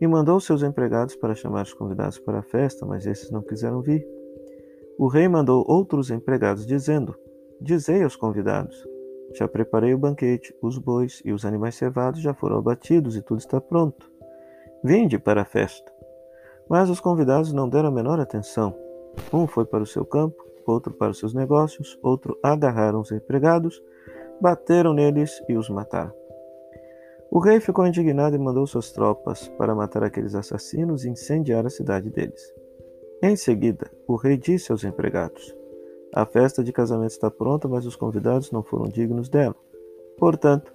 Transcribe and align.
e 0.00 0.06
mandou 0.06 0.40
seus 0.40 0.62
empregados 0.62 1.16
para 1.16 1.34
chamar 1.34 1.62
os 1.62 1.74
convidados 1.74 2.18
para 2.18 2.40
a 2.40 2.42
festa, 2.42 2.84
mas 2.84 3.06
esses 3.06 3.30
não 3.30 3.42
quiseram 3.42 3.80
vir. 3.80 4.06
O 4.98 5.08
rei 5.08 5.28
mandou 5.28 5.64
outros 5.68 6.10
empregados, 6.10 6.66
dizendo: 6.66 7.14
Dizei 7.60 8.02
aos 8.02 8.16
convidados: 8.16 8.86
Já 9.32 9.48
preparei 9.48 9.94
o 9.94 9.98
banquete, 9.98 10.54
os 10.62 10.78
bois 10.78 11.20
e 11.24 11.32
os 11.32 11.44
animais 11.44 11.74
cevados 11.74 12.20
já 12.20 12.34
foram 12.34 12.58
abatidos 12.58 13.16
e 13.16 13.22
tudo 13.22 13.38
está 13.38 13.60
pronto. 13.60 14.10
Vinde 14.82 15.18
para 15.18 15.42
a 15.42 15.44
festa. 15.44 15.92
Mas 16.68 16.88
os 16.88 17.00
convidados 17.00 17.52
não 17.52 17.68
deram 17.68 17.88
a 17.88 17.92
menor 17.92 18.20
atenção. 18.20 18.76
Um 19.32 19.46
foi 19.46 19.64
para 19.64 19.82
o 19.82 19.86
seu 19.86 20.04
campo, 20.04 20.36
outro 20.66 20.94
para 20.94 21.10
os 21.10 21.18
seus 21.18 21.34
negócios, 21.34 21.98
outro 22.02 22.38
agarraram 22.42 23.00
os 23.00 23.12
empregados, 23.12 23.82
bateram 24.40 24.92
neles 24.92 25.42
e 25.48 25.56
os 25.56 25.68
mataram. 25.68 26.23
O 27.34 27.40
rei 27.40 27.58
ficou 27.58 27.84
indignado 27.84 28.36
e 28.36 28.38
mandou 28.38 28.64
suas 28.64 28.92
tropas 28.92 29.48
para 29.58 29.74
matar 29.74 30.04
aqueles 30.04 30.36
assassinos 30.36 31.04
e 31.04 31.08
incendiar 31.08 31.66
a 31.66 31.68
cidade 31.68 32.08
deles. 32.08 32.40
Em 33.20 33.34
seguida, 33.34 33.90
o 34.06 34.14
rei 34.14 34.36
disse 34.36 34.70
aos 34.70 34.84
empregados: 34.84 35.52
A 36.14 36.24
festa 36.24 36.62
de 36.62 36.72
casamento 36.72 37.10
está 37.10 37.28
pronta, 37.28 37.66
mas 37.66 37.86
os 37.86 37.96
convidados 37.96 38.52
não 38.52 38.62
foram 38.62 38.84
dignos 38.84 39.28
dela. 39.28 39.56
Portanto, 40.16 40.72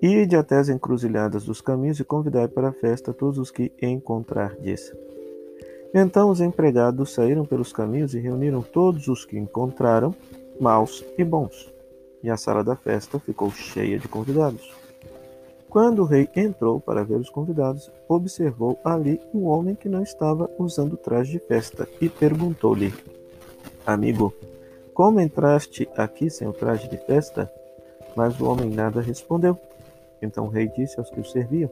ide 0.00 0.36
até 0.36 0.58
as 0.58 0.68
encruzilhadas 0.68 1.44
dos 1.44 1.60
caminhos 1.60 1.98
e 1.98 2.04
convidai 2.04 2.46
para 2.46 2.68
a 2.68 2.72
festa 2.72 3.12
todos 3.12 3.36
os 3.36 3.50
que 3.50 3.72
encontrardes. 3.82 4.92
Então 5.92 6.30
os 6.30 6.40
empregados 6.40 7.14
saíram 7.14 7.44
pelos 7.44 7.72
caminhos 7.72 8.14
e 8.14 8.20
reuniram 8.20 8.62
todos 8.62 9.08
os 9.08 9.24
que 9.24 9.36
encontraram, 9.36 10.14
maus 10.60 11.04
e 11.18 11.24
bons. 11.24 11.74
E 12.22 12.30
a 12.30 12.36
sala 12.36 12.62
da 12.62 12.76
festa 12.76 13.18
ficou 13.18 13.50
cheia 13.50 13.98
de 13.98 14.06
convidados. 14.06 14.85
Quando 15.76 16.00
o 16.00 16.04
rei 16.06 16.26
entrou 16.34 16.80
para 16.80 17.04
ver 17.04 17.18
os 17.18 17.28
convidados, 17.28 17.92
observou 18.08 18.80
ali 18.82 19.20
um 19.34 19.44
homem 19.44 19.74
que 19.74 19.90
não 19.90 20.02
estava 20.02 20.50
usando 20.58 20.96
traje 20.96 21.32
de 21.32 21.38
festa 21.38 21.86
e 22.00 22.08
perguntou-lhe: 22.08 22.94
Amigo, 23.84 24.32
como 24.94 25.20
entraste 25.20 25.86
aqui 25.94 26.30
sem 26.30 26.48
o 26.48 26.52
traje 26.54 26.88
de 26.88 26.96
festa? 26.96 27.52
Mas 28.16 28.40
o 28.40 28.46
homem 28.46 28.70
nada 28.70 29.02
respondeu. 29.02 29.54
Então 30.22 30.46
o 30.46 30.48
rei 30.48 30.66
disse 30.66 30.98
aos 30.98 31.10
que 31.10 31.20
o 31.20 31.24
serviam: 31.26 31.70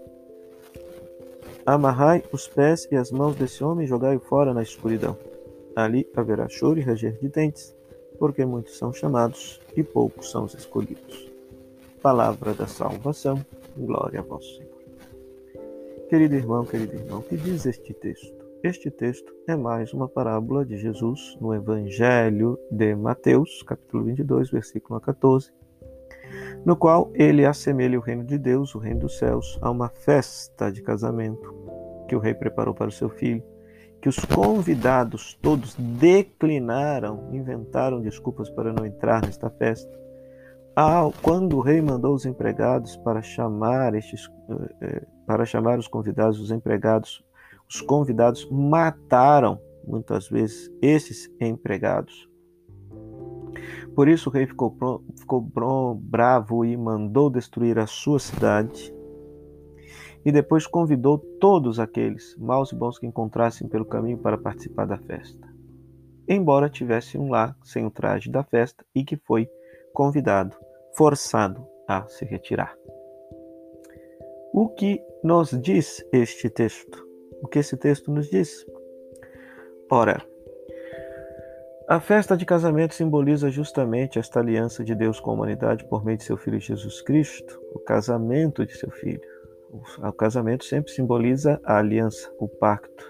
Amarrai 1.65 2.23
os 2.31 2.47
pés 2.47 2.87
e 2.93 2.97
as 2.97 3.11
mãos 3.11 3.37
desse 3.37 3.65
homem 3.65 3.87
e 3.87 3.89
jogai-o 3.89 4.21
fora 4.21 4.53
na 4.53 4.63
escuridão. 4.63 5.17
Ali 5.75 6.07
haverá 6.15 6.47
choro 6.47 6.79
e 6.79 6.83
ranger 6.83 7.19
de 7.19 7.31
dentes, 7.31 7.75
porque 8.19 8.45
muitos 8.45 8.77
são 8.77 8.93
chamados 8.93 9.63
e 9.75 9.83
poucos 9.83 10.31
são 10.31 10.45
os 10.45 10.53
escolhidos. 10.53 11.33
Palavra 12.03 12.53
da 12.53 12.67
salvação. 12.67 13.43
Glória 13.77 14.21
a 14.21 14.23
vós, 14.23 14.45
Senhor. 14.57 14.73
Querido 16.09 16.37
irmão, 16.37 16.65
querido 16.65 16.95
irmão, 16.95 17.23
que 17.23 17.37
diz 17.37 17.67
este 17.67 17.93
texto? 17.93 18.45
Este 18.63 18.89
texto 18.89 19.35
é 19.49 19.57
mais 19.57 19.93
uma 19.93 20.09
parábola 20.09 20.65
de 20.65 20.77
Jesus 20.77 21.37
no 21.41 21.53
Evangelho 21.53 22.57
de 22.71 22.95
Mateus, 22.95 23.65
capítulo 23.65 24.05
22, 24.05 24.51
versículo 24.51 25.01
14, 25.01 25.53
no 26.65 26.77
qual 26.77 27.11
ele 27.15 27.45
assemelha 27.45 27.99
o 27.99 28.03
reino 28.03 28.23
de 28.25 28.39
Deus, 28.39 28.75
o 28.77 28.79
reino 28.79 29.01
dos 29.01 29.19
céus, 29.19 29.59
a 29.61 29.71
uma 29.71 29.89
festa 29.89 30.71
de 30.71 30.81
casamento 30.81 31.53
que 32.09 32.15
o 32.15 32.21
rei 32.21 32.33
preparou 32.33 32.75
para 32.75 32.89
o 32.89 32.93
seu 32.93 33.09
filho, 33.09 33.43
que 34.01 34.09
os 34.09 34.19
convidados 34.19 35.35
todos 35.43 35.75
declinaram, 35.75 37.29
inventaram 37.33 38.01
desculpas 38.01 38.49
para 38.51 38.73
não 38.73 38.87
entrar 38.87 39.21
nesta 39.21 39.51
festa 39.51 40.04
ah, 40.77 41.09
quando 41.23 41.57
o 41.57 41.61
rei 41.61 41.81
mandou 41.81 42.15
os 42.15 42.27
empregados 42.27 42.97
para 42.97 43.23
chamar 43.23 43.95
estes, 43.95 44.29
eh, 44.49 44.75
eh, 44.81 45.07
para 45.27 45.45
chamar 45.45 45.79
os 45.79 45.87
convidados, 45.87 46.41
os 46.41 46.51
empregados, 46.51 47.25
os 47.69 47.81
convidados 47.81 48.49
mataram 48.51 49.61
muitas 49.87 50.29
vezes 50.29 50.71
esses 50.83 51.31
empregados. 51.41 52.29
Por 53.95 54.09
isso 54.09 54.29
o 54.29 54.33
rei 54.33 54.47
ficou, 54.47 54.77
ficou 55.17 55.41
bravo 55.95 56.65
e 56.65 56.77
mandou 56.77 57.31
destruir 57.31 57.79
a 57.79 57.87
sua 57.87 58.19
cidade. 58.19 58.93
E 60.25 60.33
depois 60.33 60.67
convidou 60.67 61.19
todos 61.39 61.79
aqueles, 61.79 62.37
maus 62.37 62.73
e 62.73 62.75
bons 62.75 62.99
que 62.99 63.07
encontrassem 63.07 63.69
pelo 63.69 63.85
caminho, 63.85 64.19
para 64.19 64.39
participar 64.39 64.87
da 64.87 64.99
festa. 64.99 65.47
Embora 66.27 66.71
tivesse 66.71 67.19
um 67.19 67.29
lá 67.29 67.55
sem 67.63 67.85
o 67.87 67.91
traje 67.91 68.31
da 68.31 68.43
festa 68.43 68.85
e 68.95 69.05
que 69.05 69.17
foi 69.17 69.49
convidado, 69.93 70.57
forçado 70.97 71.67
a 71.87 72.07
se 72.07 72.25
retirar. 72.25 72.77
O 74.53 74.69
que 74.69 75.03
nos 75.23 75.51
diz 75.51 76.05
este 76.13 76.49
texto? 76.49 77.07
O 77.43 77.49
que 77.49 77.59
esse 77.59 77.77
texto 77.77 78.11
nos 78.11 78.31
diz? 78.31 78.65
Ora, 79.91 80.25
a 81.87 82.01
festa 82.01 82.35
de 82.37 82.47
casamento 82.47 82.95
simboliza 82.95 83.51
justamente 83.51 84.19
esta 84.19 84.41
aliança 84.41 84.83
de 84.83 84.95
Deus 84.95 85.21
com 85.21 85.31
a 85.31 85.35
humanidade 85.35 85.85
por 85.85 86.05
meio 86.05 86.17
de 86.17 86.25
seu 86.25 86.37
Filho 86.37 86.59
Jesus 86.59 87.03
Cristo, 87.03 87.61
o 87.75 87.79
casamento 87.79 88.65
de 88.65 88.75
seu 88.75 88.91
Filho. 88.91 89.21
O 89.99 90.13
casamento 90.13 90.65
sempre 90.65 90.93
simboliza 90.93 91.61
a 91.65 91.79
aliança, 91.79 92.33
o 92.39 92.49
pacto, 92.49 93.05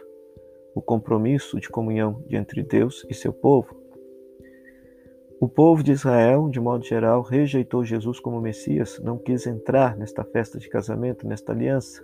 o 0.75 0.83
compromisso 0.83 1.61
de 1.61 1.69
comunhão 1.69 2.25
entre 2.29 2.63
Deus 2.63 3.07
e 3.09 3.15
seu 3.15 3.33
povo. 3.33 3.84
O 5.45 5.49
povo 5.49 5.83
de 5.83 5.93
Israel, 5.93 6.49
de 6.49 6.59
modo 6.59 6.87
geral, 6.87 7.21
rejeitou 7.21 7.85
Jesus 7.85 8.19
como 8.19 8.41
Messias, 8.41 8.99
não 9.05 9.19
quis 9.19 9.47
entrar 9.47 9.95
nesta 9.95 10.25
festa 10.25 10.59
de 10.59 10.71
casamento, 10.71 11.29
nesta 11.29 11.53
aliança. 11.53 12.03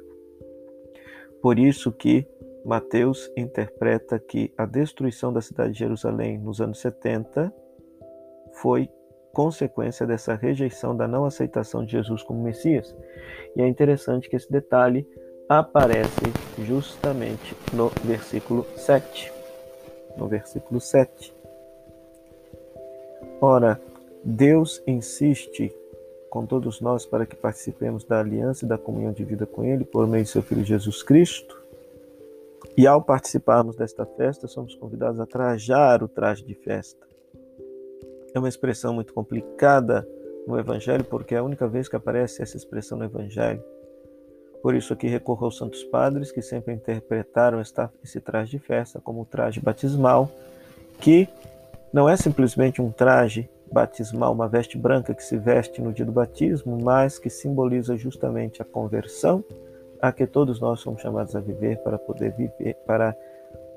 Por 1.41 1.59
isso 1.59 1.91
que 1.91 2.29
Mateus 2.67 3.33
interpreta 3.35 4.19
que 4.19 4.53
a 4.59 4.67
destruição 4.67 5.33
da 5.33 5.41
cidade 5.41 5.73
de 5.73 5.79
Jerusalém 5.79 6.39
nos 6.39 6.61
anos 6.61 6.81
70 6.81 7.51
foi 8.61 8.91
consequência 9.33 10.07
dessa 10.07 10.35
rejeição, 10.35 10.95
da 10.95 11.09
não 11.09 11.25
aceitação 11.25 11.83
de 11.83 11.93
Jesus 11.93 12.23
como 12.23 12.43
Messias. 12.43 12.95
E 13.57 13.63
é 13.63 13.67
interessante 13.67 14.29
que 14.29 14.37
esse 14.37 14.53
detalhe 14.53 15.09
aparece 15.49 16.31
justamente 16.59 17.57
no 17.73 17.89
versículo 18.05 18.67
7. 18.77 19.33
No 20.19 20.29
versículo 20.29 20.79
7. 20.79 21.40
Ora, 23.41 23.81
Deus 24.23 24.83
insiste 24.87 25.75
com 26.29 26.45
todos 26.45 26.81
nós 26.81 27.07
para 27.07 27.25
que 27.25 27.35
participemos 27.35 28.05
da 28.05 28.21
aliança 28.21 28.65
e 28.65 28.69
da 28.69 28.77
comunhão 28.77 29.13
de 29.13 29.25
vida 29.25 29.47
com 29.47 29.65
Ele 29.65 29.85
por 29.85 30.07
meio 30.07 30.25
de 30.25 30.31
seu 30.31 30.43
Filho 30.43 30.65
Jesus 30.65 31.03
Cristo. 31.03 31.59
E 32.77 32.87
ao 32.87 33.03
participarmos 33.03 33.77
desta 33.77 34.05
festa, 34.05 34.47
somos 34.47 34.75
convidados 34.75 35.19
a 35.19 35.27
trajar 35.27 36.03
o 36.03 36.09
traje 36.09 36.45
de 36.45 36.55
festa. 36.55 37.07
É 38.35 38.39
uma 38.39 38.49
expressão 38.49 38.93
muito 38.93 39.13
complicada 39.13 40.07
no 40.47 40.59
Evangelho, 40.59 41.05
porque 41.05 41.35
é 41.35 41.39
a 41.39 41.43
única 41.43 41.67
vez 41.67 41.89
que 41.89 41.97
aparece 41.97 42.43
essa 42.43 42.57
expressão 42.57 42.99
no 42.99 43.05
Evangelho. 43.05 43.63
Por 44.63 44.75
isso 44.75 44.93
aqui 44.93 45.09
recorro 45.09 45.47
aos 45.47 45.57
santos 45.57 45.83
padres 45.85 46.31
que 46.31 46.43
sempre 46.43 46.75
interpretaram 46.75 47.61
esse 47.61 48.21
traje 48.21 48.51
de 48.51 48.59
festa 48.59 49.01
como 49.01 49.23
o 49.23 49.25
traje 49.25 49.59
batismal, 49.61 50.31
que 51.01 51.27
não 51.93 52.09
é 52.09 52.17
simplesmente 52.17 52.81
um 52.81 52.91
traje 52.91 53.49
batismal, 53.73 54.33
uma 54.33 54.49
veste 54.49 54.77
branca 54.77 55.15
que 55.15 55.25
se 55.25 55.37
veste 55.37 55.81
no 55.81 55.93
dia 55.93 56.05
do 56.05 56.13
batismo, 56.13 56.79
mas 56.81 57.19
que 57.19 57.31
simboliza 57.31 57.97
justamente 57.97 58.63
a 58.63 58.65
conversão 58.65 59.45
a 60.01 60.11
que 60.13 60.27
todos 60.27 60.61
nós 60.61 60.81
somos 60.81 61.03
chamados 61.03 61.37
a 61.37 61.41
viver 61.41 61.79
para 61.83 61.99
poder 61.99 62.33
viver, 62.33 62.75
para 62.87 63.17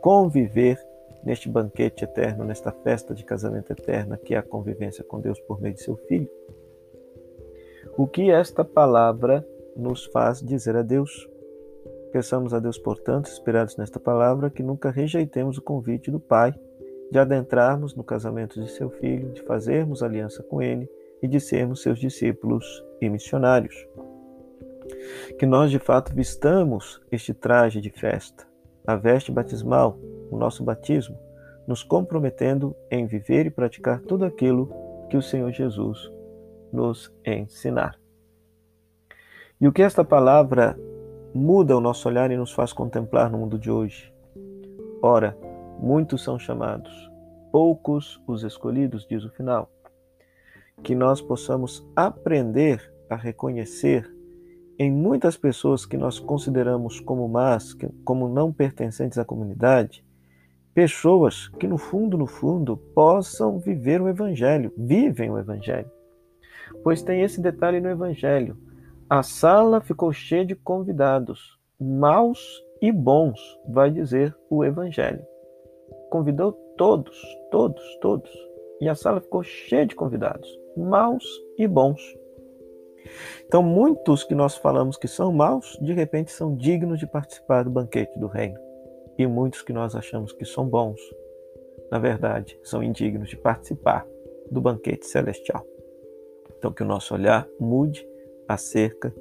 conviver 0.02 0.80
neste 1.24 1.50
banquete 1.50 2.04
eterno, 2.04 2.44
nesta 2.44 2.72
festa 2.72 3.14
de 3.14 3.24
casamento 3.24 3.72
eterna, 3.72 4.18
que 4.18 4.36
é 4.36 4.38
a 4.38 4.44
convivência 4.44 5.04
com 5.04 5.20
Deus 5.20 5.40
por 5.42 5.62
meio 5.62 5.74
de 5.74 5.82
seu 5.82 5.96
Filho. 5.96 6.30
O 7.98 8.08
que 8.08 8.32
esta 8.32 8.64
palavra 8.64 9.46
nos 9.76 10.06
faz 10.06 10.42
dizer 10.42 10.76
a 10.76 10.82
Deus? 10.82 11.30
Peçamos 12.12 12.54
a 12.54 12.60
Deus, 12.60 12.78
portanto, 12.78 13.28
esperados 13.28 13.76
nesta 13.78 14.00
palavra, 14.00 14.50
que 14.50 14.64
nunca 14.64 14.92
rejeitemos 14.92 15.58
o 15.58 15.62
convite 15.62 16.12
do 16.12 16.20
Pai 16.20 16.54
de 17.14 17.20
adentrarmos 17.20 17.94
no 17.94 18.04
casamento 18.04 18.60
de 18.60 18.72
seu 18.72 18.90
filho, 18.90 19.34
de 19.34 19.44
fazermos 19.44 20.02
aliança 20.02 20.42
com 20.42 20.60
ele 20.60 20.90
e 21.22 21.28
de 21.28 21.40
sermos 21.40 21.84
seus 21.84 22.00
discípulos 22.00 22.84
e 23.00 23.08
missionários. 23.08 23.88
Que 25.38 25.46
nós 25.46 25.70
de 25.70 25.78
fato 25.78 26.12
vistamos 26.12 27.00
este 27.12 27.32
traje 27.32 27.80
de 27.80 27.92
festa, 27.92 28.48
a 28.86 28.96
veste 28.96 29.32
batismal, 29.32 30.00
o 30.32 30.38
nosso 30.40 30.64
batismo, 30.64 31.16
nos 31.68 31.84
comprometendo 31.84 32.76
em 32.90 33.06
viver 33.06 33.46
e 33.46 33.52
praticar 33.52 34.02
tudo 34.02 34.26
aquilo 34.26 34.74
que 35.08 35.16
o 35.16 35.22
Senhor 35.22 35.52
Jesus 35.52 36.12
nos 36.72 37.14
ensinar. 37.24 37.96
E 39.62 39.68
o 39.68 39.72
que 39.72 39.84
esta 39.84 40.04
palavra 40.04 40.76
muda 41.32 41.78
o 41.78 41.80
nosso 41.80 42.10
olhar 42.10 42.32
e 42.32 42.38
nos 42.38 42.52
faz 42.52 42.74
contemplar 42.74 43.30
no 43.30 43.38
mundo 43.38 43.60
de 43.60 43.70
hoje? 43.70 44.12
Ora, 45.00 45.38
muitos 45.80 46.24
são 46.24 46.40
chamados, 46.40 46.92
poucos 47.52 48.22
os 48.28 48.44
escolhidos, 48.44 49.06
diz 49.08 49.24
o 49.24 49.30
final. 49.30 49.70
Que 50.84 50.96
nós 50.96 51.22
possamos 51.22 51.86
aprender 51.96 52.92
a 53.10 53.16
reconhecer 53.16 54.12
em 54.78 54.92
muitas 54.92 55.38
pessoas 55.38 55.86
que 55.86 55.98
nós 55.98 56.20
consideramos 56.20 57.00
como 57.00 57.28
más, 57.28 57.76
como 58.04 58.28
não 58.28 58.52
pertencentes 58.52 59.18
à 59.18 59.26
comunidade, 59.26 60.04
pessoas 60.74 61.48
que 61.48 61.68
no 61.68 61.78
fundo, 61.78 62.18
no 62.18 62.26
fundo, 62.26 62.76
possam 62.76 63.60
viver 63.60 64.02
o 64.02 64.10
Evangelho, 64.10 64.74
vivem 64.76 65.30
o 65.30 65.38
Evangelho. 65.38 65.90
Pois 66.84 67.04
tem 67.04 67.22
esse 67.22 67.40
detalhe 67.40 67.80
no 67.80 67.90
Evangelho. 67.90 68.58
A 69.10 69.22
sala 69.22 69.80
ficou 69.80 70.12
cheia 70.12 70.46
de 70.46 70.56
convidados, 70.56 71.60
maus 71.80 72.64
e 72.82 72.92
bons, 72.92 73.40
vai 73.70 73.92
dizer 73.92 74.36
o 74.50 74.66
Evangelho. 74.66 75.24
Convidou 76.14 76.52
todos, 76.78 77.20
todos, 77.50 77.82
todos. 78.00 78.30
E 78.80 78.88
a 78.88 78.94
sala 78.94 79.20
ficou 79.20 79.42
cheia 79.42 79.84
de 79.84 79.96
convidados, 79.96 80.48
maus 80.78 81.26
e 81.58 81.68
bons. 81.68 82.00
Então, 83.48 83.64
muitos 83.64 84.24
que 84.24 84.36
nós 84.36 84.56
falamos 84.56 84.96
que 84.96 85.08
são 85.08 85.34
maus, 85.34 85.76
de 85.82 85.92
repente 85.92 86.32
são 86.32 86.56
dignos 86.56 87.00
de 87.00 87.08
participar 87.08 87.64
do 87.64 87.72
banquete 87.72 88.20
do 88.20 88.28
reino. 88.28 88.60
E 89.18 89.26
muitos 89.26 89.64
que 89.64 89.74
nós 89.74 89.96
achamos 89.96 90.32
que 90.32 90.46
são 90.46 90.68
bons, 90.68 91.02
na 91.90 91.98
verdade, 91.98 92.60
são 92.62 92.84
indignos 92.84 93.30
de 93.30 93.36
participar 93.36 94.06
do 94.52 94.62
banquete 94.62 95.08
celestial. 95.08 95.66
Então, 96.60 96.72
que 96.72 96.84
o 96.84 96.86
nosso 96.86 97.16
olhar 97.16 97.48
mude 97.60 98.08
acerca 98.48 99.12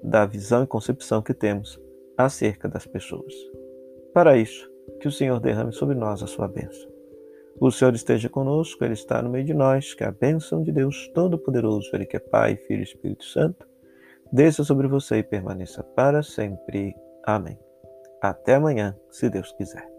da 0.00 0.24
visão 0.24 0.62
e 0.62 0.66
concepção 0.68 1.20
que 1.20 1.34
temos 1.34 1.76
acerca 2.16 2.68
das 2.68 2.86
pessoas. 2.86 3.34
Para 4.14 4.36
isso, 4.36 4.75
que 5.00 5.08
o 5.08 5.12
Senhor 5.12 5.40
derrame 5.40 5.72
sobre 5.72 5.94
nós 5.94 6.22
a 6.22 6.26
sua 6.26 6.48
bênção. 6.48 6.90
O 7.58 7.70
Senhor 7.70 7.94
esteja 7.94 8.28
conosco, 8.28 8.84
Ele 8.84 8.92
está 8.92 9.22
no 9.22 9.30
meio 9.30 9.44
de 9.44 9.54
nós, 9.54 9.94
que 9.94 10.04
a 10.04 10.12
bênção 10.12 10.62
de 10.62 10.70
Deus 10.70 11.08
Todo-Poderoso, 11.14 11.90
Ele 11.94 12.04
que 12.04 12.16
é 12.16 12.20
Pai, 12.20 12.56
Filho 12.56 12.80
e 12.80 12.84
Espírito 12.84 13.24
Santo, 13.24 13.66
desça 14.30 14.62
sobre 14.62 14.86
você 14.86 15.18
e 15.18 15.22
permaneça 15.22 15.82
para 15.82 16.22
sempre. 16.22 16.94
Amém. 17.24 17.58
Até 18.20 18.54
amanhã, 18.54 18.94
se 19.10 19.30
Deus 19.30 19.52
quiser. 19.52 19.95